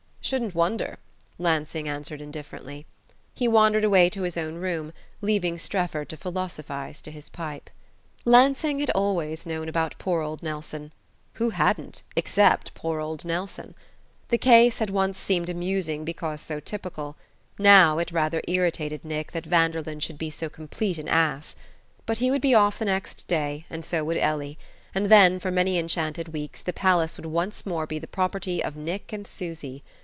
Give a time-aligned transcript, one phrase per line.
[0.23, 0.97] "Shouldn't wonder,"
[1.39, 2.85] Lansing answered indifferently.
[3.33, 7.69] He wandered away to his own room, leaving Strefford to philosophize to his pipe.
[8.23, 10.93] Lansing had always known about poor old Nelson:
[11.33, 13.75] who hadn't, except poor old Nelson?
[14.29, 17.17] The case had once seemed amusing because so typical;
[17.59, 21.57] now, it rather irritated Nick that Vanderlyn should be so complete an ass.
[22.05, 24.57] But he would be off the next day, and so would Ellie,
[24.95, 28.77] and then, for many enchanted weeks, the palace would once more be the property of
[28.77, 29.83] Nick and Susy.